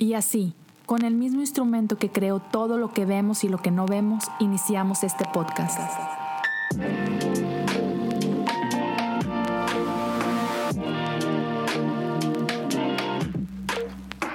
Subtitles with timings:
[0.00, 0.54] Y así,
[0.86, 4.24] con el mismo instrumento que creó todo lo que vemos y lo que no vemos,
[4.40, 5.78] iniciamos este podcast.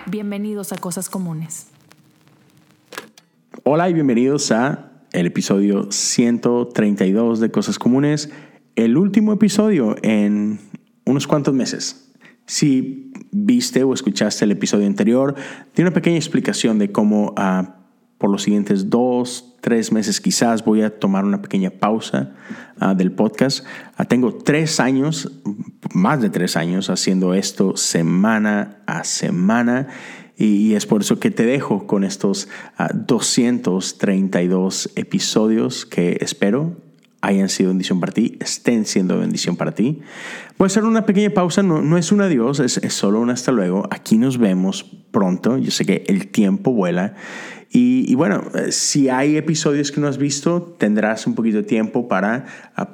[0.06, 1.70] Bienvenidos a Cosas Comunes.
[3.64, 8.30] Hola y bienvenidos a el episodio 132 de Cosas Comunes,
[8.76, 10.60] el último episodio en
[11.06, 12.05] unos cuantos meses.
[12.46, 15.36] Si viste o escuchaste el episodio anterior,
[15.74, 17.78] tiene una pequeña explicación de cómo ah,
[18.18, 22.36] por los siguientes dos, tres meses quizás voy a tomar una pequeña pausa
[22.80, 23.66] ah, del podcast.
[23.98, 25.32] Ah, tengo tres años,
[25.94, 29.88] más de tres años, haciendo esto semana a semana.
[30.38, 32.50] Y, es por eso que te dejo con estos
[32.94, 36.85] 232 episodios que espero
[37.26, 40.02] hayan sido bendición para ti, estén siendo bendición para ti.
[40.58, 43.32] Voy a hacer una pequeña pausa, no, no es un adiós, es, es, solo un
[43.32, 43.88] hasta luego.
[43.90, 47.16] Aquí nos vemos pronto, yo sé que el tiempo vuela.
[47.72, 51.64] Y, y, bueno, eh, si hay episodios que no has visto, tendrás un poquito de
[51.64, 52.46] tiempo para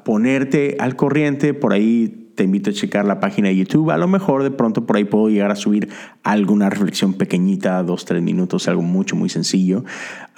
[0.05, 1.53] ponerte al corriente.
[1.53, 3.91] Por ahí te invito a checar la página de YouTube.
[3.91, 5.89] A lo mejor de pronto por ahí puedo llegar a subir
[6.23, 9.83] alguna reflexión pequeñita, dos, tres minutos, algo mucho, muy sencillo.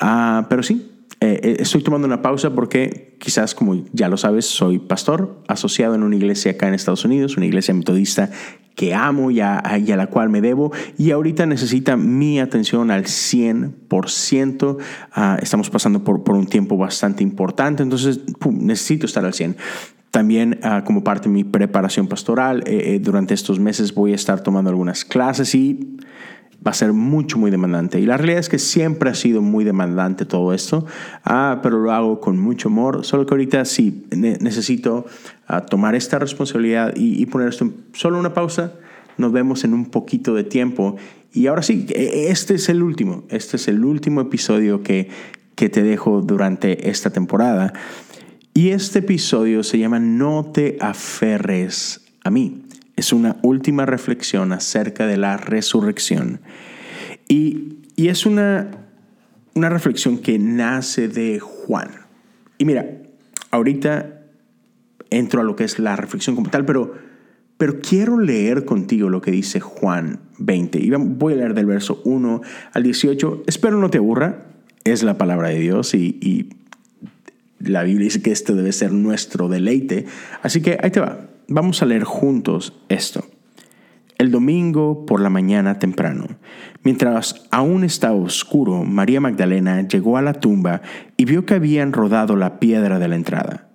[0.01, 0.92] Uh, pero sí,
[1.23, 5.95] eh, eh, estoy tomando una pausa porque quizás como ya lo sabes, soy pastor asociado
[5.95, 8.29] en una iglesia acá en Estados Unidos, una iglesia metodista
[8.75, 14.77] que amo y a, la cual me debo y ahorita necesita mi atención al 100%.
[15.13, 18.19] Ah, estamos pasando por, por un tiempo bastante importante, entonces
[18.51, 19.55] necesito estar al 100.
[20.11, 24.41] También ah, como parte de mi preparación pastoral, eh, durante estos meses voy a estar
[24.41, 25.97] tomando algunas clases y
[26.65, 27.99] va a ser mucho, muy demandante.
[27.99, 30.85] Y la realidad es que siempre ha sido muy demandante todo esto,
[31.23, 35.05] ah, pero lo hago con mucho amor, solo que ahorita sí necesito
[35.47, 38.73] ah, tomar esta responsabilidad y, poner esto en solo una pausa.
[39.17, 40.95] Nos vemos en un poquito de tiempo.
[41.33, 45.09] Y ahora sí, e, este es el último, este es el último episodio que,
[45.55, 47.73] que te dejo durante esta temporada.
[48.53, 52.63] Y este episodio se llama No te aferres a mí
[53.03, 56.39] es una última reflexión acerca de la resurrección.
[57.27, 58.71] Y, es una,
[59.53, 61.89] una reflexión que nace de Juan.
[62.57, 62.85] Y mira,
[63.51, 64.21] ahorita
[65.09, 66.93] entro a lo que es la reflexión como tal, pero,
[67.57, 70.79] pero quiero leer contigo lo que dice Juan 20.
[70.79, 73.43] Y voy a leer del verso 1 al 18.
[73.47, 74.45] Espero no te aburra.
[74.85, 76.49] Es la palabra de Dios y, y
[77.59, 80.05] la Biblia dice que esto debe ser nuestro deleite.
[80.41, 81.32] Así que ahí te va.
[81.47, 83.25] Vamos a leer juntos esto.
[84.17, 86.27] El domingo por la mañana temprano,
[86.83, 90.81] mientras aún estaba oscuro, María Magdalena llegó a la tumba
[91.17, 93.67] y vio que habían rodado la piedra de la entrada.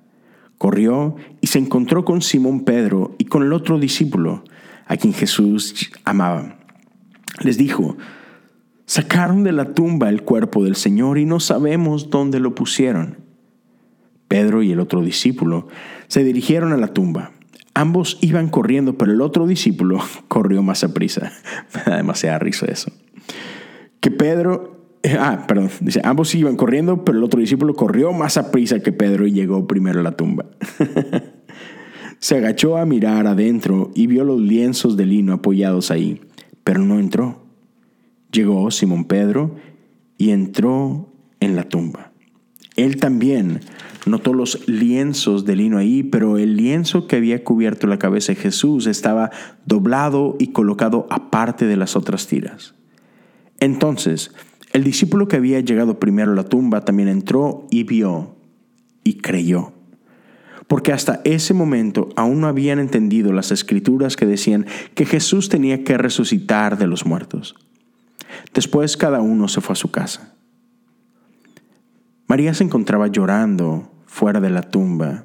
[0.57, 4.45] Corrió y se encontró con Simón Pedro y con el otro discípulo,
[4.87, 6.57] a quien Jesús amaba.
[7.43, 7.99] Les dijo,
[8.87, 13.19] sacaron de la tumba el cuerpo del Señor y no sabemos dónde lo pusieron.
[14.29, 15.69] Pedro y el otro discípulo
[16.07, 17.33] se dirigieron a la tumba.
[17.79, 21.33] Ambos iban corriendo, pero el otro discípulo corrió más a prisa.
[21.87, 22.91] Me da risa eso.
[24.01, 28.37] Que Pedro, eh, ah, perdón, dice, ambos iban corriendo, pero el otro discípulo corrió más
[28.37, 30.47] a prisa que Pedro y llegó primero a la tumba.
[32.19, 36.21] Se agachó a mirar adentro y vio los lienzos de lino apoyados ahí,
[36.65, 37.47] pero no entró.
[38.33, 39.55] Llegó Simón Pedro
[40.17, 42.08] y entró en la tumba.
[42.79, 43.61] Él también
[44.07, 48.41] notó los lienzos de lino ahí, pero el lienzo que había cubierto la cabeza de
[48.41, 49.33] Jesús estaba
[49.67, 52.75] doblado y colocado aparte de las otras tiras.
[53.59, 54.31] Entonces,
[54.73, 58.37] el discípulo que había llegado primero a la tumba también entró y vio
[59.03, 59.73] y creyó.
[60.69, 65.83] Porque hasta ese momento aún no habían entendido las escrituras que decían que Jesús tenía
[65.83, 67.57] que resucitar de los muertos.
[68.55, 70.37] Después cada uno se fue a su casa.
[72.29, 75.25] María se encontraba llorando fuera de la tumba,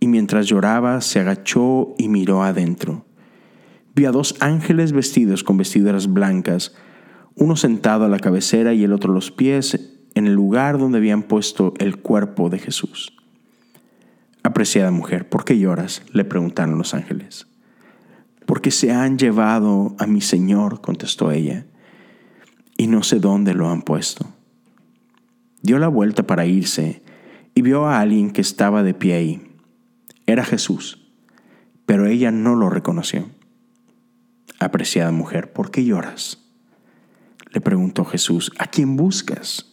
[0.00, 3.04] y mientras lloraba se agachó y miró adentro.
[3.94, 6.74] Vio a dos ángeles vestidos con vestiduras blancas,
[7.34, 9.78] uno sentado a la cabecera y el otro los pies,
[10.14, 13.12] en el lugar donde habían puesto el cuerpo de Jesús.
[14.42, 16.02] Apreciada mujer, ¿por qué lloras?
[16.10, 17.48] le preguntaron los ángeles.
[18.46, 21.66] Porque se han llevado a mi Señor, contestó ella,
[22.78, 24.39] y no sé dónde lo han puesto.
[25.62, 27.02] Dio la vuelta para irse
[27.54, 29.42] y vio a alguien que estaba de pie ahí.
[30.26, 31.10] Era Jesús,
[31.86, 33.28] pero ella no lo reconoció.
[34.58, 36.38] Apreciada mujer, ¿por qué lloras?
[37.52, 39.66] Le preguntó Jesús, ¿a quién buscas?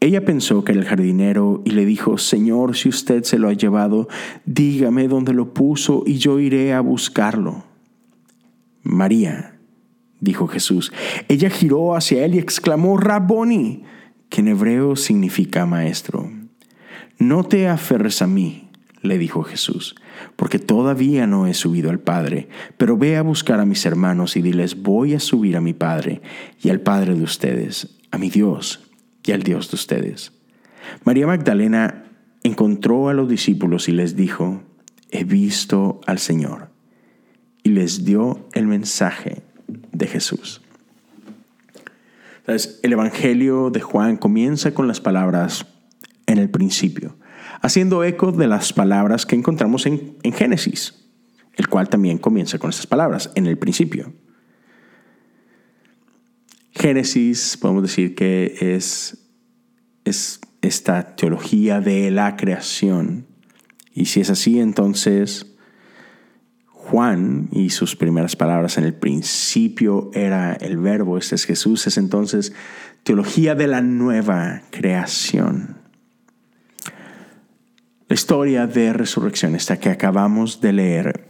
[0.00, 3.54] Ella pensó que era el jardinero y le dijo, Señor, si usted se lo ha
[3.54, 4.08] llevado,
[4.44, 7.64] dígame dónde lo puso y yo iré a buscarlo.
[8.82, 9.58] María,
[10.20, 10.92] dijo Jesús.
[11.28, 13.84] Ella giró hacia él y exclamó, Rabboni,
[14.28, 16.30] que en hebreo significa maestro.
[17.18, 18.68] No te aferres a mí,
[19.02, 19.94] le dijo Jesús,
[20.36, 24.42] porque todavía no he subido al Padre, pero ve a buscar a mis hermanos y
[24.42, 26.20] diles, voy a subir a mi Padre
[26.62, 28.84] y al Padre de ustedes, a mi Dios
[29.24, 30.32] y al Dios de ustedes.
[31.04, 32.04] María Magdalena
[32.42, 34.62] encontró a los discípulos y les dijo,
[35.10, 36.70] he visto al Señor,
[37.62, 39.42] y les dio el mensaje
[39.92, 40.62] de Jesús.
[42.46, 45.66] El Evangelio de Juan comienza con las palabras
[46.26, 47.16] en el principio,
[47.60, 50.94] haciendo eco de las palabras que encontramos en, en Génesis,
[51.56, 54.12] el cual también comienza con estas palabras, en el principio.
[56.72, 59.26] Génesis, podemos decir que es,
[60.04, 63.26] es esta teología de la creación.
[63.94, 65.55] Y si es así, entonces
[66.90, 71.98] Juan y sus primeras palabras en el principio era el verbo, este es Jesús, es
[71.98, 72.52] entonces
[73.02, 75.78] teología de la nueva creación.
[78.08, 81.26] La historia de resurrección, esta que acabamos de leer,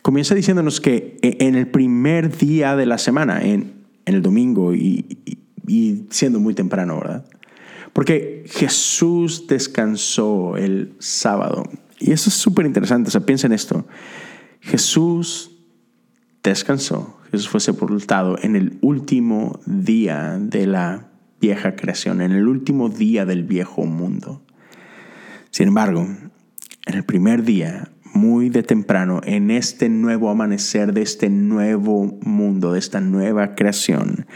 [0.00, 3.74] comienza diciéndonos que e, en el primer día de la semana, en,
[4.06, 5.18] el domingo y,
[6.10, 7.26] siendo muy temprano, ¿verdad?
[7.92, 11.64] Porque Jesús descansó el sábado.
[11.98, 13.84] Y eso es súper interesante, o sea, piensa en esto.
[14.66, 15.52] Jesús
[16.42, 21.08] descansó, Jesús fue sepultado en el último día de la
[21.40, 24.42] vieja creación, en el último día del viejo mundo.
[25.50, 26.08] Sin embargo,
[26.84, 32.72] en el primer día, muy de temprano, en este nuevo amanecer de este nuevo mundo,
[32.72, 34.26] de esta nueva creación,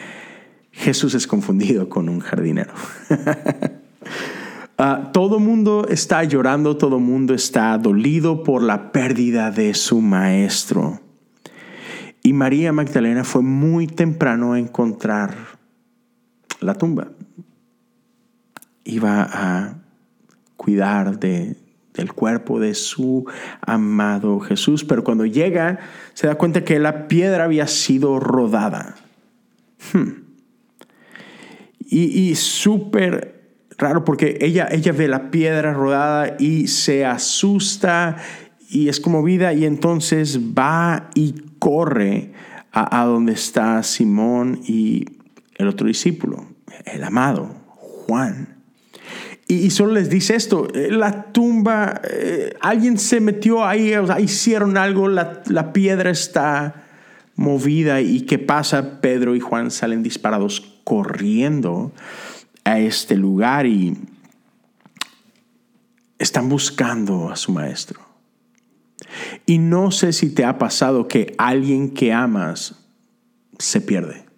[0.70, 2.72] Jesús es confundido con un jardinero.
[4.82, 11.02] Ah, todo mundo está llorando, todo mundo está dolido por la pérdida de su maestro.
[12.22, 15.34] Y María Magdalena fue muy temprano a encontrar
[16.60, 17.08] la tumba.
[18.84, 19.74] Iba a
[20.56, 21.58] cuidar de,
[21.92, 23.26] del cuerpo de su
[23.60, 25.78] amado Jesús, pero cuando llega
[26.14, 28.94] se da cuenta que la piedra había sido rodada.
[29.92, 30.22] Hmm.
[31.80, 33.39] Y, y súper
[33.80, 38.16] raro porque ella, ella ve la piedra rodada y se asusta
[38.68, 42.32] y es conmovida y entonces va y corre
[42.72, 45.04] a, donde está Simón y
[45.56, 46.46] el otro discípulo,
[46.84, 47.52] el amado,
[48.06, 48.60] Juan.
[49.48, 55.08] Y, solo les dice esto, eh, la tumba, eh, alguien se metió ahí, hicieron algo,
[55.08, 56.84] la, la piedra está
[57.34, 59.00] movida y ¿qué pasa?
[59.00, 61.92] Pedro y Juan salen disparados corriendo
[62.64, 63.96] a este lugar y
[66.18, 68.00] están buscando a su maestro.
[69.46, 72.76] Y no sé si te ha pasado que alguien que amas
[73.58, 74.29] se pierde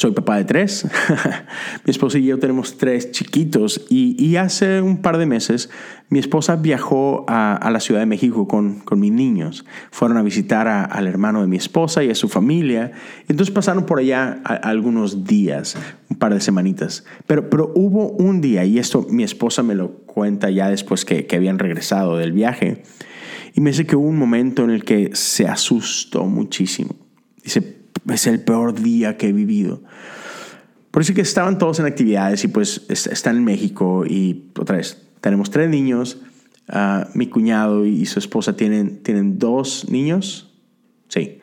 [0.00, 0.86] soy papá de tres.
[1.84, 5.70] mi esposa y yo tenemos tres chiquitos y, hace un par de meses
[6.08, 9.64] mi esposa viajó a, la Ciudad de México con, con, mis niños.
[9.90, 12.92] Fueron a visitar al hermano de mi esposa y a su familia.
[13.26, 15.76] Entonces pasaron por allá algunos días,
[16.08, 17.04] un par de semanitas.
[17.26, 21.26] Pero, pero hubo un día, y esto mi esposa me lo cuenta ya después que,
[21.26, 22.84] que habían regresado del viaje,
[23.52, 26.94] y me dice que hubo un momento en el que se asustó muchísimo.
[27.42, 27.77] Dice,
[28.12, 29.82] es el peor día que he vivido.
[30.90, 35.02] Por eso que estaban todos en actividades y pues están en México y otra vez,
[35.20, 36.18] tenemos tres niños,
[36.68, 40.54] ah, mi cuñado y su esposa tienen, tienen dos niños,
[41.08, 41.40] sí.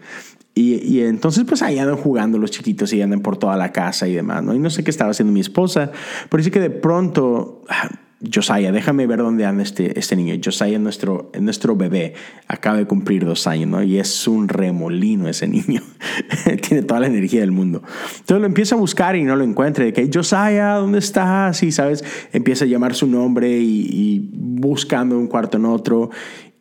[0.57, 4.07] Y, y, entonces pues ahí andan jugando los chiquitos y andan por toda la casa
[4.07, 4.55] y demás, ¿no?
[4.55, 5.91] Y no sé qué estaba haciendo mi esposa,
[6.29, 7.89] pero sí que de pronto ah,
[8.21, 10.35] Josiah, déjame ver dónde anda este, este niño.
[10.43, 12.13] Josiah, nuestro, nuestro bebé,
[12.47, 13.83] acaba de cumplir dos años, ¿no?
[13.83, 15.81] Y es un remolino ese niño.
[16.67, 17.83] Tiene toda la energía del mundo.
[18.19, 19.83] Entonces lo empieza a buscar y no lo encuentra.
[19.83, 21.61] De que, Josiah, ¿dónde estás?
[21.61, 22.03] Y, ¿sabes?
[22.31, 26.09] Empieza a llamar su nombre y, buscando un cuarto en otro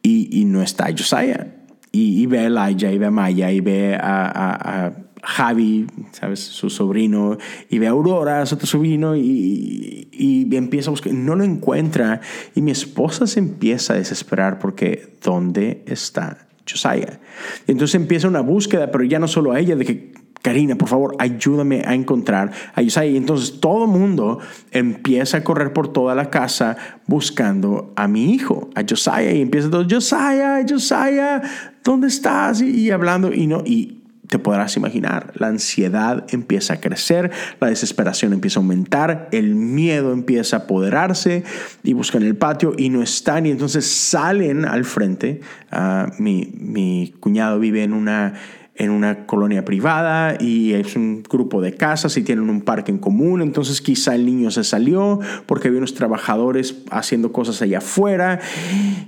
[0.03, 1.47] y, no está Josiah.
[1.93, 6.41] Y, ve a Elijah, y ve a Maya, y ve a Javi, ¿sabes?
[6.41, 7.39] Su sobrino,
[7.69, 12.21] y ve a Aurora, su otro sobrino, y, y, empieza a buscar, no lo encuentra,
[12.55, 17.21] y mi esposa se empieza a desesperar porque ¿dónde está Josiah?
[17.67, 20.13] Entonces empieza una búsqueda, pero ya no solo a ella, de que
[20.45, 23.07] Karina, por favor, ayúdame a encontrar a Josiah.
[23.07, 24.41] Y entonces todo mundo
[24.73, 26.77] empieza a correr por toda la casa
[27.07, 29.33] buscando a mi hijo, a Josiah.
[29.33, 31.41] Y empieza todo, Josiah, Josiah,
[31.83, 32.61] ¿dónde estás?
[32.61, 38.33] Y hablando, y no, y te podrás imaginar, la ansiedad empieza a crecer, la desesperación
[38.33, 41.45] empieza a aumentar, el miedo empieza a apoderarse
[41.83, 45.41] y buscan el patio y no están y entonces salen al frente.
[45.71, 48.35] Ah, mi, mi, cuñado vive en una,
[48.77, 52.99] en una colonia privada y es un grupo de casas y tienen un parque en
[52.99, 58.41] común, entonces quizá el niño se salió porque había unos trabajadores haciendo cosas allá afuera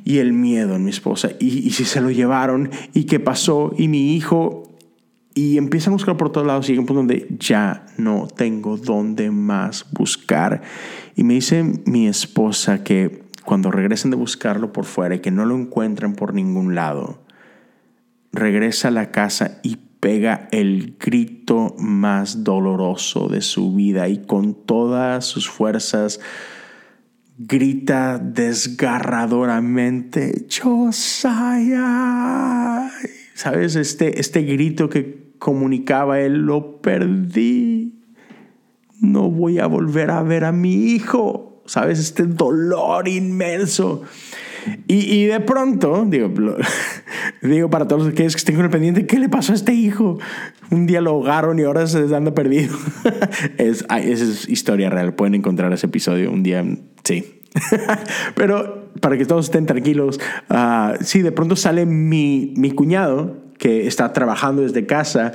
[0.05, 1.31] y el miedo en mi esposa.
[1.39, 2.71] Y, y si se lo llevaron.
[2.93, 4.66] Y qué pasó y mi hijo
[5.37, 8.79] y empiezan a buscar por todos lados y llega un punto donde ya no tengo
[8.79, 10.63] dónde más buscar
[11.15, 15.45] y me dice mi esposa que cuando regresen de buscarlo por fuera y que no
[15.45, 17.23] lo encuentran por ningún lado
[18.33, 24.55] regresa a la casa y pega el grito más doloroso de su vida y con
[24.55, 26.19] todas sus fuerzas
[27.39, 31.61] grita desgarradoramente, Josiah.
[33.35, 33.77] ¿Sabes?
[33.77, 37.95] Este, este grito que comunicaba él, lo perdí.
[39.01, 41.63] No voy a volver a ver a mi hijo.
[41.67, 41.99] ¿Sabes?
[41.99, 44.03] Este dolor inmenso.
[44.89, 46.33] Y, de pronto, digo,
[47.43, 50.19] digo para todos los que estén con el pendiente, ¿qué le pasó a este hijo?
[50.71, 52.77] Un día lo ahogaron y ahora se anda perdido.
[53.59, 56.65] es, esa es historia real, pueden encontrar ese episodio un día,
[57.05, 57.43] sí.
[58.35, 60.19] Pero para que todos estén tranquilos,
[60.51, 65.33] uh, sí, de pronto sale mi, mi cuñado que está trabajando desde casa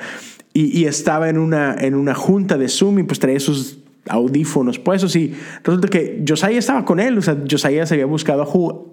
[0.54, 4.80] y, y, estaba en una, en una junta de Zoom y pues traía sus audífonos
[4.80, 8.42] puestos y resulta que Josiah estaba con él, o sea, Josiah se había buscado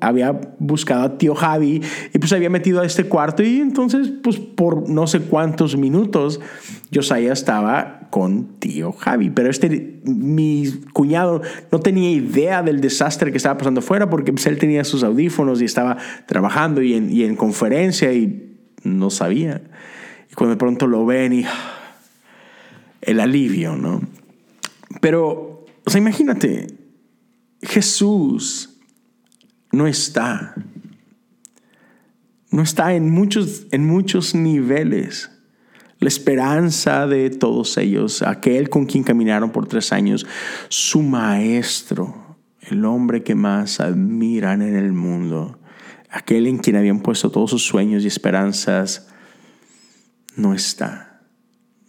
[0.00, 1.80] a, había buscado a tío Javi
[2.12, 5.76] y pues se había metido a este cuarto y entonces pues por no sé cuántos
[5.76, 6.40] minutos
[6.92, 11.40] Josiah estaba con tío Javi, pero este mi cuñado
[11.72, 15.62] no tenía idea del desastre que estaba pasando afuera porque pues, él tenía sus audífonos
[15.62, 18.47] y estaba trabajando y en, y en conferencia y
[18.82, 19.62] no sabía.
[20.30, 21.44] Y cuando de pronto lo ven y
[23.00, 24.02] el alivio, ¿no?
[25.00, 26.66] Pero, o sea, imagínate,
[27.62, 28.78] Jesús
[29.72, 30.54] no está.
[32.50, 35.30] No está en muchos, en muchos niveles.
[36.00, 40.26] La esperanza de todos ellos, aquel con quien caminaron por tres años,
[40.68, 45.57] su maestro, el hombre que más admiran en el mundo,
[46.10, 49.08] aquel en quien habían puesto todos sus sueños y esperanzas,
[50.36, 51.22] no está.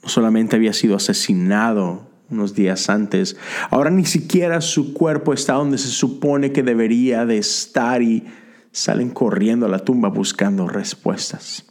[0.03, 3.37] No solamente había sido asesinado unos días antes.
[3.69, 8.25] Ahora ni siquiera su cuerpo está donde se supone que debería de estar y
[8.71, 11.65] salen corriendo a la tumba buscando respuestas.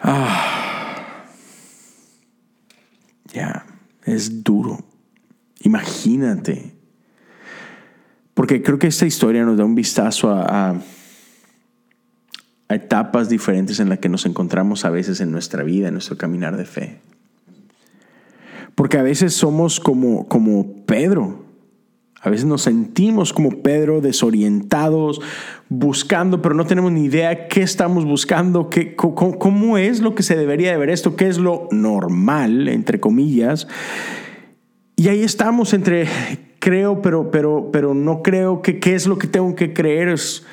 [0.00, 1.24] Ah,
[3.32, 3.66] ya,
[4.04, 4.78] es duro.
[5.60, 6.77] Imagínate.
[8.38, 10.80] Porque creo que esta historia nos da un vistazo a,
[12.68, 16.56] etapas diferentes en las que nos encontramos a veces en nuestra vida, en nuestro caminar
[16.56, 17.00] de fe.
[18.76, 21.46] Porque a veces somos como, como Pedro.
[22.20, 25.20] A veces nos sentimos como Pedro, desorientados,
[25.68, 30.22] buscando, pero no tenemos ni idea qué estamos buscando, qué, cómo, cómo, es lo que
[30.22, 33.66] se debería de ver esto, qué es lo normal, entre comillas.
[34.94, 36.06] Y ahí estamos entre
[36.68, 40.08] creo, pero, pero, pero no creo, que, qué es lo que tengo que creer.
[40.08, 40.44] Es,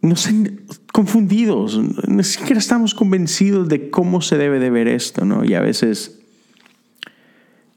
[0.00, 0.14] no
[0.90, 5.44] confundidos, ni siquiera estamos convencidos de cómo se debe de ver esto, ¿no?
[5.44, 6.20] Y a veces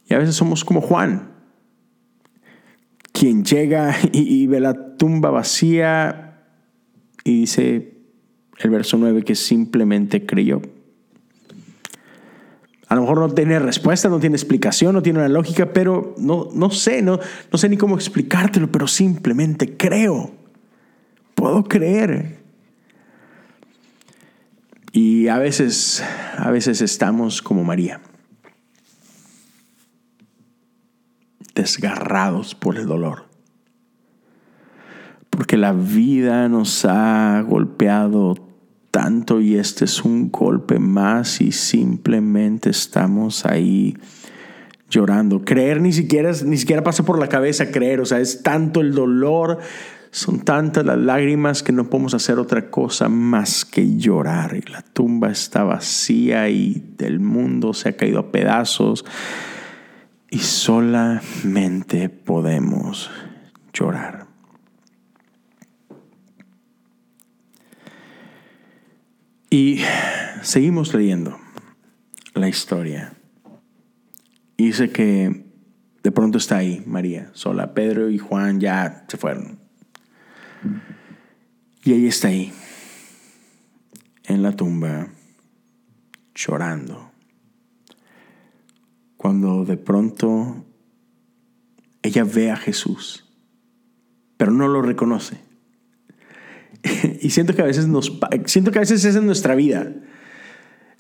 [0.10, 1.32] y a veces somos como Juan,
[3.12, 6.46] quien llega y, ve la tumba vacía
[7.26, 7.98] y dice
[8.60, 10.62] el verso 9 que simplemente creyó.
[12.88, 16.50] A lo mejor no tiene respuesta, no tiene explicación, no tiene una lógica, pero no,
[16.54, 17.20] no sé, no,
[17.52, 20.32] no sé ni cómo explicártelo, pero simplemente creo.
[21.34, 22.40] Puedo creer.
[24.92, 26.04] Y a veces,
[26.38, 28.02] a veces estamos como María.
[31.56, 33.26] desgarrados por el dolor.
[35.30, 38.36] Porque la vida nos ha golpeado
[38.94, 43.98] tanto y este es un golpe más y simplemente estamos ahí
[44.88, 45.44] llorando.
[45.44, 48.94] Creer ni siquiera, ni siquiera pasa por la cabeza creer, o sea, es tanto el
[48.94, 49.58] dolor,
[50.12, 54.56] son tantas las lágrimas que no podemos hacer otra cosa más que llorar.
[54.56, 59.06] Y la tumba está vacía y el mundo se ha caído a pedazos
[60.30, 63.10] y solamente podemos
[63.74, 64.23] llorar.
[69.54, 69.82] Y
[70.42, 71.38] seguimos leyendo
[72.34, 73.14] la historia.
[74.58, 75.46] Y dice que
[76.02, 77.76] de pronto está ahí María, sola.
[77.76, 79.60] Pedro y Juan ya se fueron.
[81.84, 82.52] Y ella está ahí,
[84.24, 85.10] en la tumba,
[86.34, 87.12] llorando
[89.18, 90.66] cuando de pronto
[92.02, 93.32] ella ve a Jesús,
[94.36, 95.53] pero no lo reconoce.
[97.22, 99.92] y siento que a veces nos siento que a veces es en nuestra vida.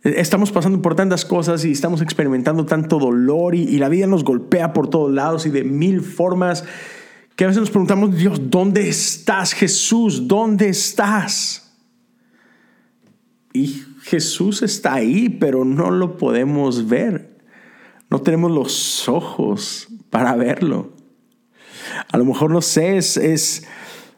[0.03, 4.73] Estamos pasando por tantas cosas y estamos experimentando tanto dolor y, la vida nos golpea
[4.73, 6.65] por todos lados y de mil formas
[7.37, 10.27] que a veces nos preguntamos, Dios, ¿dónde estás Jesús?
[10.27, 11.73] ¿Dónde estás?
[13.53, 17.39] Y Jesús está ahí, pero no lo podemos ver.
[18.09, 20.93] No tenemos los ojos para verlo.
[22.11, 23.65] A lo mejor no sé, es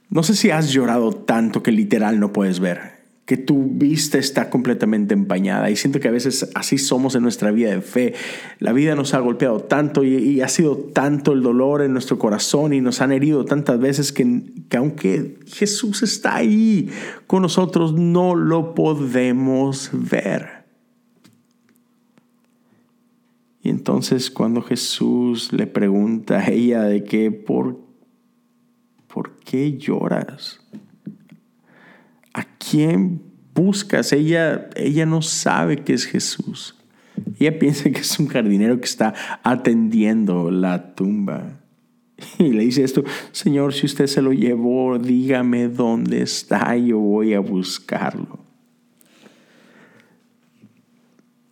[0.10, 2.96] no sé si has llorado tanto que literal no puedes ver
[3.26, 5.72] que tu vista está completamente empañada.
[5.72, 8.14] Y siento que a veces así somos en nuestra vida de fe.
[8.60, 12.74] La vida nos ha golpeado tanto y, ha sido tanto el dolor en nuestro corazón
[12.74, 16.90] y nos han herido tantas veces que, que aunque Jesús está ahí
[17.26, 20.66] con nosotros, no lo podemos ver.
[23.64, 27.80] Y entonces cuando Jesús le pregunta a ella de que, ¿por,
[29.16, 30.60] ¿por qué lloras?
[32.34, 33.22] ¿A quién
[33.54, 34.12] buscas?
[34.12, 36.76] Ella, ella no sabe que es Jesús.
[37.40, 41.62] Ella piensa que es un jardinero que está atendiendo la tumba.
[42.40, 47.34] Y le dice esto, Señor, si usted se lo llevó, dígame dónde está, yo voy
[47.34, 48.40] a buscarlo.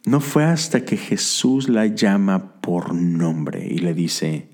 [0.06, 4.50] No fue hasta que Jesús la llama por nombre y le dice,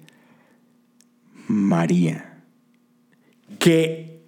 [1.48, 2.29] María,
[3.60, 4.26] que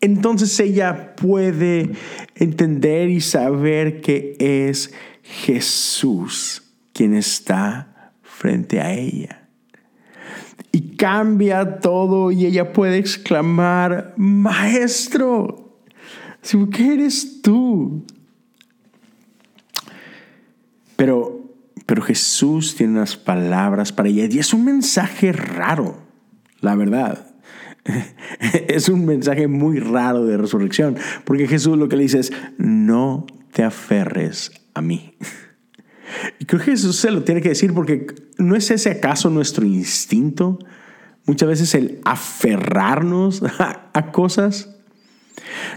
[0.00, 1.90] entonces ella puede
[2.34, 9.48] entender y saber que es Jesús quien está frente a ella.
[10.72, 15.80] Y cambia todo y ella puede exclamar, Maestro,
[16.70, 18.04] ¿qué eres tú?
[20.96, 21.54] Pero,
[21.86, 25.98] pero Jesús tiene unas palabras para ella y es un mensaje raro,
[26.60, 27.35] la verdad.
[28.68, 33.26] es un mensaje muy raro de resurrección, porque Jesús lo que le dice es, no
[33.52, 35.16] te aferres a mí.
[36.38, 38.06] Y creo que Jesús se lo tiene que decir porque
[38.38, 40.58] no es ese acaso nuestro instinto,
[41.26, 44.72] muchas veces el aferrarnos a, cosas.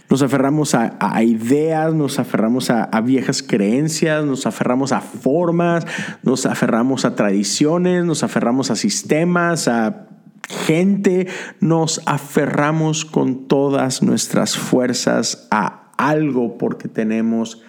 [0.10, 5.86] Nos aferramos a, ideas, nos aferramos a, viejas creencias, nos aferramos a formas,
[6.24, 10.09] nos aferramos a tradiciones, nos aferramos a sistemas, a
[10.50, 11.28] gente
[11.60, 17.62] nos aferramos con todas nuestras fuerzas a algo porque tenemos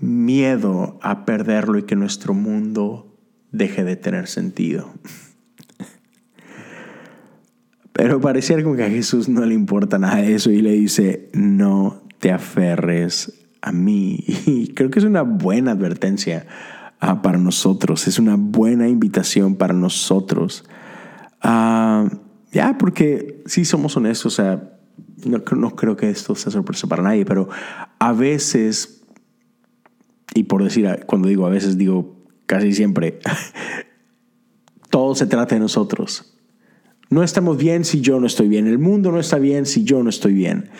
[0.00, 3.18] miedo a perderlo y que nuestro mundo
[3.52, 4.90] deje de tener sentido.
[7.92, 11.28] Pero pareciera como que a Jesús no le importa nada de eso y le dice,
[11.34, 14.24] no te aferres a mí.
[14.46, 16.46] Y creo que es una buena advertencia
[16.98, 20.64] ah, para nosotros, es una buena invitación para nosotros
[21.40, 22.08] Ah,
[22.52, 24.78] ya, porque si somos honestos, o sea,
[25.24, 27.48] no, no, creo que esto sea sorpresa para nadie, pero
[27.98, 29.02] a veces,
[30.34, 33.20] y por decir, cuando digo a veces, digo casi siempre,
[34.90, 36.34] todo se trata de nosotros.
[37.10, 38.68] No estamos bien si yo no estoy bien.
[38.68, 40.70] El mundo no está bien si yo no estoy bien.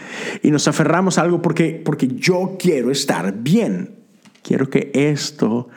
[0.44, 3.96] Y nos aferramos a algo porque, porque yo quiero estar bien.
[4.42, 5.68] Quiero que esto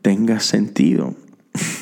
[0.00, 1.14] tenga sentido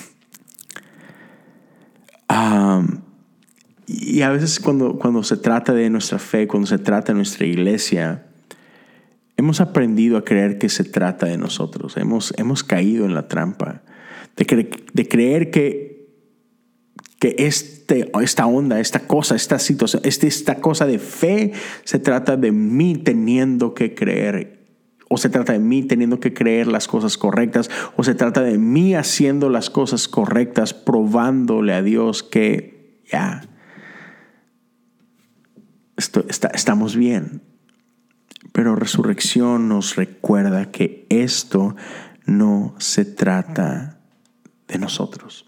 [3.86, 7.46] y a veces cuando, cuando se trata de nuestra fe, cuando se trata de nuestra
[7.46, 8.26] iglesia,
[9.36, 11.96] hemos aprendido a creer que se trata de nosotros.
[11.96, 13.82] Hemos, hemos caído en la trampa
[14.36, 16.08] de, de creer que,
[17.18, 21.52] que este, esta onda, esta cosa, esta situación, este, esta cosa de fe
[21.84, 24.58] se trata de mí teniendo que creer
[25.09, 28.59] o se trata de mí teniendo que creer las cosas correctas, o se trata de
[28.59, 33.42] mí haciendo las cosas correctas, probándole a Dios que ya
[35.97, 37.42] estamos bien.
[38.53, 41.75] Pero resurrección nos recuerda que esto
[42.27, 43.99] no se trata
[44.68, 45.47] de nosotros.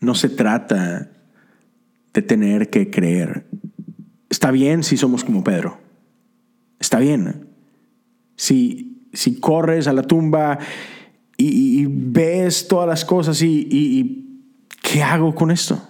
[0.00, 1.12] No se trata
[2.12, 3.46] de tener que creer.
[4.28, 5.81] Está bien si somos como Pedro
[6.82, 7.46] está bien.
[8.36, 10.58] Si, si corres a la tumba
[11.38, 14.50] y, ves todas las cosas y,
[14.82, 15.80] ¿qué hago con esto?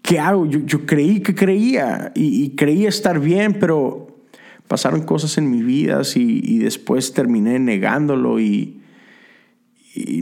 [0.00, 0.46] ¿Qué hago?
[0.46, 4.26] Yo, creí que creía y, creía estar bien, pero
[4.68, 8.78] pasaron cosas en mi vida y, después terminé negándolo y,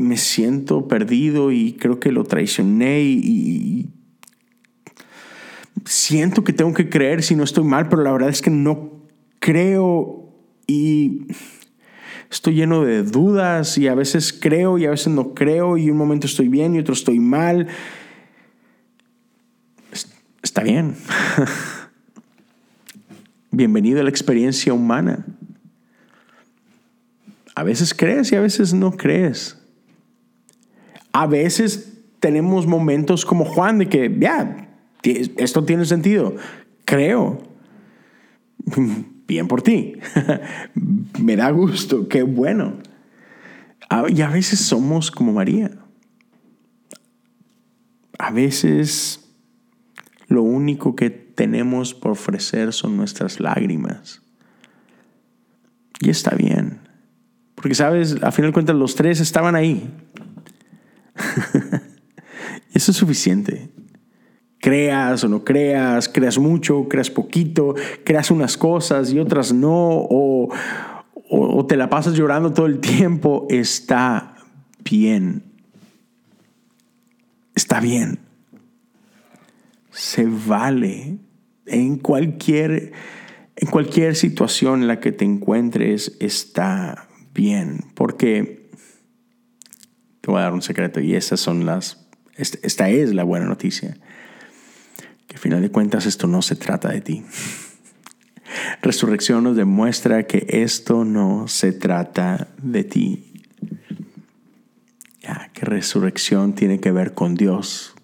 [0.00, 3.88] me siento perdido y creo que lo traicioné y,
[5.84, 8.92] siento que tengo que creer si no estoy mal, pero la verdad es que no
[9.38, 10.32] creo
[10.66, 11.26] y
[12.30, 15.96] estoy lleno de dudas y a veces creo y a veces no creo y un
[15.96, 17.68] momento estoy bien y otro estoy mal.
[20.42, 20.96] Está bien.
[23.50, 25.26] Bienvenido a la experiencia humana.
[27.54, 29.58] A veces crees y a veces no crees.
[31.12, 34.69] A veces tenemos momentos como Juan de que, ya,
[35.02, 36.36] esto tiene sentido.
[36.84, 37.42] Creo.
[39.26, 39.94] Bien por ti.
[41.20, 42.08] Me da gusto.
[42.08, 42.78] Qué bueno.
[44.08, 45.70] Y a veces somos como María.
[48.18, 49.30] A veces
[50.28, 54.22] lo único que tenemos por ofrecer son nuestras lágrimas.
[56.00, 56.80] Y está bien.
[57.54, 59.90] Porque, sabes, a final de cuentas los tres estaban ahí.
[62.72, 63.70] Eso es suficiente.
[64.60, 70.52] Creas o no creas, creas mucho, creas poquito, creas unas cosas y otras no, o,
[71.30, 74.34] o te la pasas llorando todo el tiempo, está
[74.84, 75.44] bien.
[77.54, 78.18] Está bien.
[79.90, 81.18] Se vale
[81.66, 82.92] en cualquier,
[83.56, 87.84] en cualquier situación en la que te encuentres, está bien.
[87.94, 88.70] Porque
[90.20, 93.96] te voy a dar un secreto y esas son las, esta es la buena noticia.
[95.30, 97.24] Que al final de cuentas esto no se trata de ti.
[98.82, 103.44] Resurrección nos demuestra que esto no se trata de ti.
[105.20, 107.94] Ya, que resurrección tiene que ver con Dios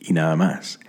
[0.00, 0.80] y nada más.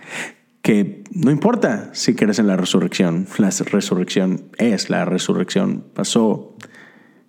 [0.62, 6.56] Que no importa si crees en la resurrección, la resurrección es la resurrección, pasó.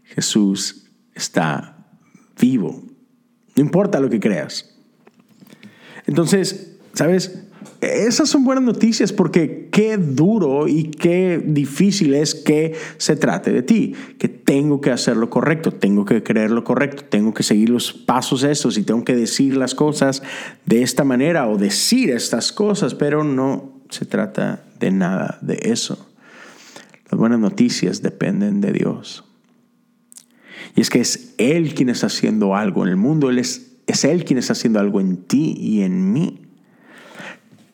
[0.06, 1.86] Jesús está
[2.42, 2.82] vivo.
[3.56, 4.76] No importa lo que creas.
[6.08, 7.46] Entonces, ¿sabes?
[7.82, 13.62] Esas son buenas noticias porque qué duro y qué difícil es que se trate de
[13.62, 17.70] ti, que tengo que hacer lo correcto, tengo que creer lo correcto, tengo que seguir
[17.70, 20.24] los pasos esos y tengo que decir las cosas
[20.66, 26.10] de esta manera o decir estas cosas, pero no se trata de nada de eso.
[27.10, 29.24] Las buenas noticias dependen de Dios.
[30.76, 34.04] Y es que es Él quien está haciendo algo en el mundo, Él es, es
[34.04, 36.45] Él quien está haciendo algo en ti y en mí.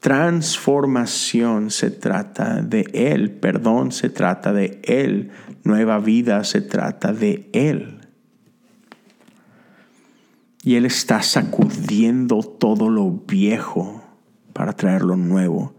[0.01, 5.29] Transformación se trata de Él, perdón se trata de Él,
[5.63, 7.99] nueva vida se trata de Él.
[10.63, 14.03] Y Él está sacudiendo todo lo viejo
[14.53, 15.75] para traer lo nuevo.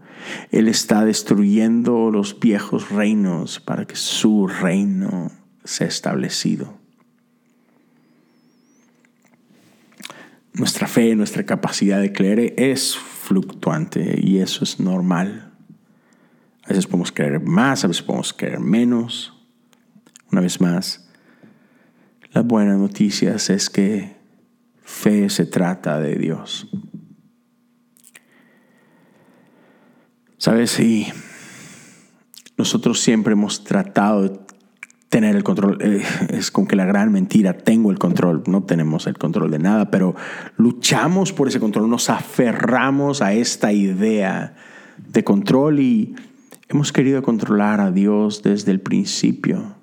[0.51, 5.31] Él está destruyendo los viejos reinos para que su reino
[5.65, 6.77] sea establecido.
[10.53, 15.53] Nuestra fe, nuestra capacidad de creer es fluctuante y eso es normal.
[16.63, 19.33] A veces podemos creer más, a veces podemos creer menos.
[20.31, 21.09] Una vez más,
[22.31, 24.17] las buenas noticias es que
[24.81, 26.67] fe se trata de Dios.
[30.37, 31.07] Sabes, y
[32.57, 34.42] nosotros siempre hemos tratado de
[35.13, 35.77] tener el control.
[35.79, 38.41] Eh, es como que la gran mentira, tengo el control.
[38.47, 40.15] No tenemos el control de nada, pero
[40.57, 44.55] luchamos por ese control, nos aferramos a esta idea
[44.97, 46.15] de control y
[46.67, 49.75] hemos querido controlar a Dios desde el principio.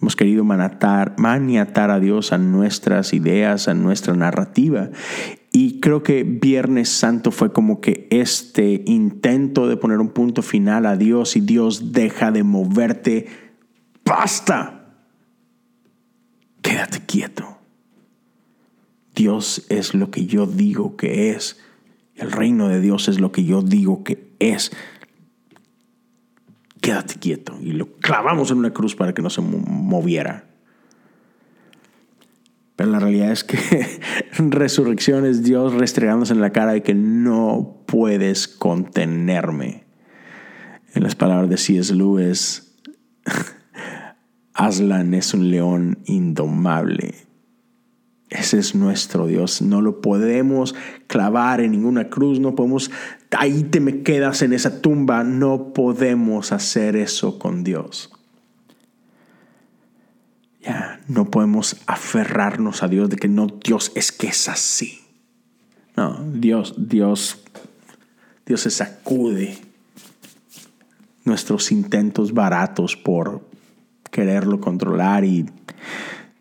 [0.00, 4.90] Hemos querido maniatar, maniatar a Dios a nuestras ideas, a nuestra narrativa.
[5.50, 10.86] Y creo que Viernes Santo fue como que este intento de poner un punto final
[10.86, 13.49] a Dios y Dios deja de moverte
[14.10, 14.80] basta.
[16.60, 17.58] Quédate quieto.
[19.14, 21.60] Dios es lo que yo digo que es.
[22.16, 24.72] El reino de Dios es lo que yo digo que es.
[26.80, 27.56] Quédate quieto.
[27.60, 30.46] Y lo clavamos en una cruz para que no se moviera.
[32.74, 33.58] Pero la realidad es que
[34.38, 39.84] resurrección es Dios restregándose en la cara de que no puedes contenerme.
[40.94, 41.94] En las palabras de C.S.
[41.94, 42.74] Lewis,
[44.60, 47.14] Aslan es un león indomable.
[48.28, 49.62] Ese es nuestro Dios.
[49.62, 50.74] No lo podemos
[51.06, 52.40] clavar en ninguna cruz.
[52.40, 52.90] No podemos,
[53.30, 55.24] ahí te me quedas en esa tumba.
[55.24, 58.12] No podemos hacer eso con Dios.
[60.60, 65.00] Ya, no podemos aferrarnos a Dios de que no, Dios es que es así.
[65.96, 67.42] No, Dios, Dios,
[68.44, 69.56] Dios se sacude
[71.24, 73.49] nuestros intentos baratos por,
[74.10, 75.46] quererlo controlar y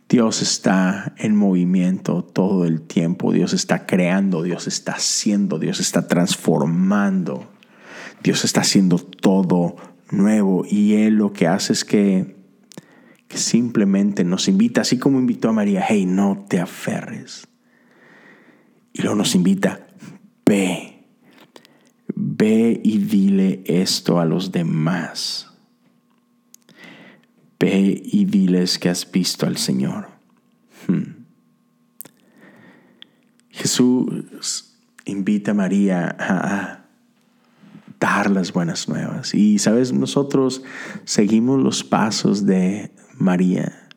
[0.09, 6.07] Dios está en movimiento todo el tiempo, Dios está creando, Dios está haciendo, Dios está
[6.07, 7.47] transformando,
[8.23, 9.75] Dios está haciendo todo
[10.09, 12.37] nuevo y Él lo que hace es que,
[13.29, 17.47] simplemente nos invita, así como invitó a María, hey, no te aferres.
[18.91, 19.87] Y luego nos invita,
[20.47, 21.05] ve,
[22.15, 25.48] ve y dile esto a los demás.
[27.59, 30.07] Ve y diles que has visto al Señor.
[30.87, 31.25] Hmm.
[33.49, 34.73] Jesús
[35.05, 36.85] invita a María a
[37.99, 39.33] dar las buenas nuevas.
[39.33, 40.63] Y sabes, nosotros
[41.03, 43.87] seguimos los pasos de María.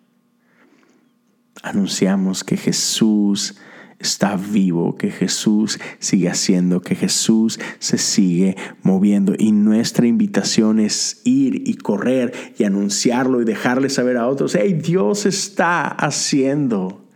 [1.63, 3.57] Anunciamos que Jesús
[4.03, 9.35] está vivo, que Jesús sigue haciendo, que Jesús se sigue moviendo.
[9.39, 14.79] Y nuestra invitación es ir y correr y anunciarlo y dejarle saber a otros, hey,
[14.83, 17.09] Dios está haciendo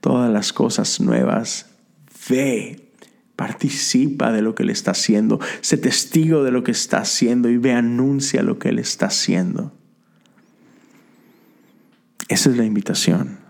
[0.00, 1.66] todas las cosas nuevas.
[2.30, 2.92] Ve,
[3.34, 7.56] participa de lo que Él está haciendo, sé testigo de lo que está haciendo y
[7.56, 9.72] ve, anuncia lo que Él está haciendo.
[12.28, 13.47] Esa es la invitación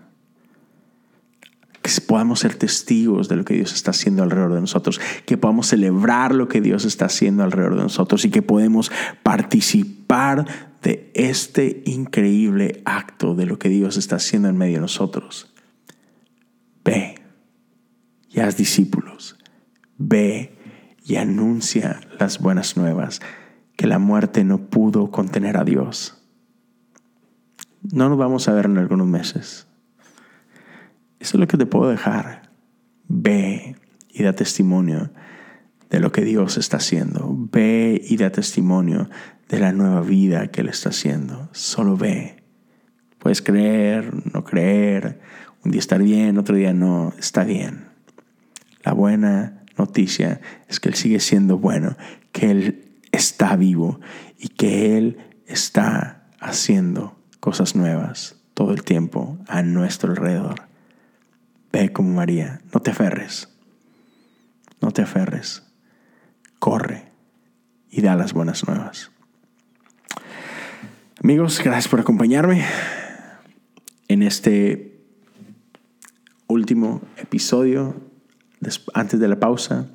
[1.95, 5.67] que podamos ser testigos de lo que Dios está haciendo alrededor de nosotros, que podamos
[5.67, 8.91] celebrar lo que Dios está haciendo alrededor de nosotros y que podemos
[9.23, 10.45] participar
[10.81, 15.53] de este increíble acto de lo que Dios está haciendo en medio de nosotros.
[16.83, 17.15] Ve
[18.29, 19.37] y haz discípulos.
[19.97, 20.57] Ve
[21.03, 23.21] y anuncia las buenas nuevas,
[23.75, 26.21] que la muerte no pudo contener a Dios.
[27.81, 29.68] No nos vamos a ver en algunos meses
[31.19, 32.49] eso es lo que te puedo dejar.
[33.07, 33.75] Ve
[34.09, 35.11] y da testimonio
[35.89, 37.35] de lo que Dios está haciendo.
[37.51, 39.09] Ve y da testimonio
[39.49, 41.49] de la nueva vida que Él está haciendo.
[41.51, 42.43] Solo ve.
[43.17, 45.19] Puedes creer, no creer,
[45.65, 47.87] un día estar bien, otro día no, está bien.
[48.83, 51.97] La buena noticia es que Él sigue siendo bueno,
[52.31, 53.99] que Él está vivo
[54.37, 60.68] y que Él está haciendo cosas nuevas todo el tiempo a nuestro alrededor.
[61.71, 63.47] Ve como María, no te aferres,
[64.81, 65.63] no te aferres,
[66.57, 67.11] corre
[67.91, 69.11] y da las buenas nuevas.
[71.23, 72.65] Amigos, gracias por acompañarme
[74.07, 74.99] en este
[76.47, 78.01] último episodio
[78.93, 79.87] antes de la pausa.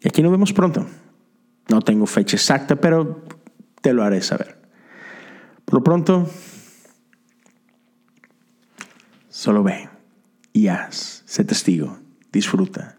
[0.00, 0.86] Y aquí nos vemos pronto.
[1.68, 3.24] No tengo fecha exacta, pero
[3.80, 4.60] te lo haré saber.
[5.64, 6.28] Por lo pronto,
[9.30, 9.93] solo ve
[10.54, 11.98] y haz, sé testigo,
[12.32, 12.96] disfruta,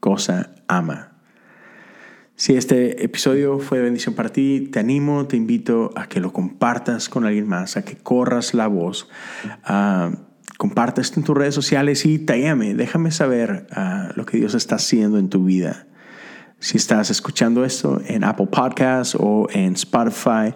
[0.00, 1.12] cosa, ama.
[2.34, 6.32] Si este episodio fue de bendición para ti, te animo, te invito a que lo
[6.32, 9.08] compartas con alguien más, a que corras la voz,
[9.68, 10.16] uh,
[10.56, 14.76] compartas en tus redes sociales y te llame, déjame saber ah, lo que Dios está
[14.76, 15.86] haciendo en tu vida.
[16.58, 20.54] Si estás escuchando esto en Apple Podcasts o en Spotify,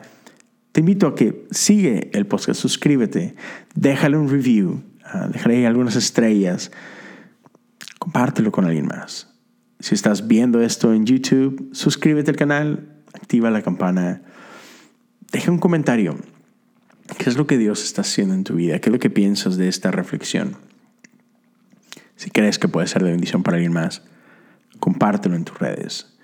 [0.73, 3.35] te invito a que sigue el podcast, suscríbete,
[3.75, 6.71] déjale un review, Ah, dejaré algunas estrellas.
[7.99, 9.35] Compártelo con alguien más.
[9.81, 14.23] Si estás viendo esto en YouTube, suscríbete al canal, activa la campana,
[15.33, 16.17] deja un comentario.
[17.17, 18.81] ¿Qué es lo que Dios está haciendo en tu vida?
[18.81, 20.57] ¿Qué es lo que piensas de esta reflexión?
[22.17, 24.03] Si crees que puede ser de bendición para alguien más,
[24.79, 26.19] compártelo en tus redes.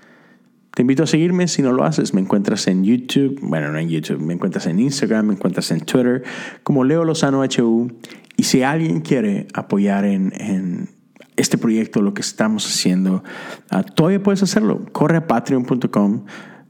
[0.75, 2.13] Te invito a seguirme si no lo haces.
[2.13, 5.81] Me encuentras en YouTube, bueno, no en YouTube, me encuentras en Instagram, me encuentras en
[5.81, 6.25] Twitter
[6.65, 7.93] como Leo Lozano HU
[8.37, 10.89] y si alguien quiere apoyar en,
[11.37, 13.25] este proyecto, lo que estamos haciendo,
[13.71, 14.87] ah, todavía puedes hacerlo.
[14.93, 16.27] Corre a patreon.com,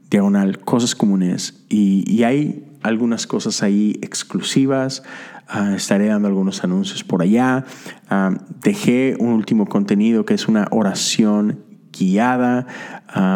[0.09, 1.65] diagonal, cosas comunes.
[1.69, 5.03] Y, hay algunas cosas ahí exclusivas.
[5.47, 7.65] Ah, estaré dando algunos anuncios por allá.
[8.09, 12.65] Ah, dejé un último contenido que es una oración guiada.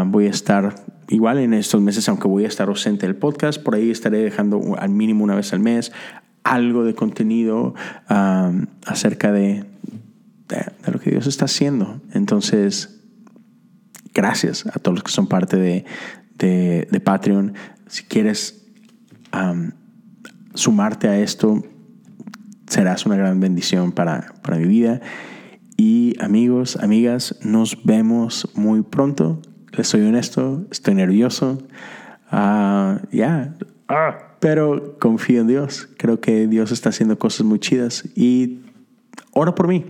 [0.07, 3.75] voy a estar igual en estos meses, aunque voy a estar ausente del podcast, por
[3.75, 5.91] ahí estaré dejando al mínimo una vez al mes
[6.43, 7.73] algo de contenido
[8.07, 9.65] acerca de,
[10.47, 12.01] de, lo que Dios está haciendo.
[12.13, 13.01] Entonces,
[14.13, 15.85] gracias a todos los que son parte de,
[16.35, 17.53] de, Patreon.
[17.87, 18.67] Si quieres
[20.53, 21.63] sumarte a esto,
[22.67, 25.01] serás una gran bendición para, para mi vida.
[25.77, 29.41] Y amigos, amigas, nos vemos muy pronto.
[29.71, 31.59] Les soy honesto, estoy nervioso.
[32.31, 33.55] Ah, ya.
[33.87, 35.89] Ah pero confío en Dios.
[35.97, 38.59] Creo que Dios está haciendo cosas muy chidas y
[39.31, 39.85] ora por mí.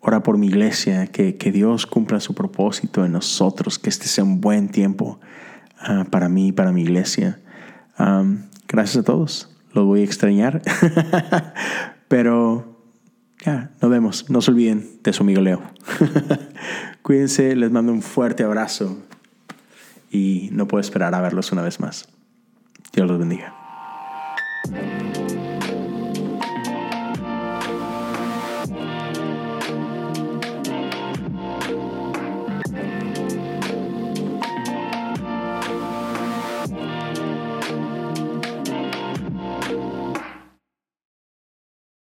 [0.00, 4.24] Ora por mi iglesia, que, que Dios cumpla su propósito en nosotros, que este sea
[4.24, 5.18] un buen tiempo
[5.80, 7.40] ah, para mí y para mi iglesia.
[8.68, 9.54] gracias a todos.
[9.72, 10.62] Los voy a extrañar.
[12.08, 12.78] pero
[13.44, 14.30] ya, nos vemos.
[14.30, 15.62] No se olviden de su amigo Leo.
[17.02, 18.98] Cuídense, les mando un fuerte abrazo
[20.10, 22.08] y no puedo esperar a verlos una vez más.
[22.92, 23.57] Dios los bendiga.
[24.70, 25.07] Bye.